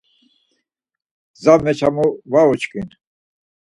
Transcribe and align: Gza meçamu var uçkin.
Gza 1.37 1.53
meçamu 1.63 2.05
var 2.31 2.47
uçkin. 2.53 2.87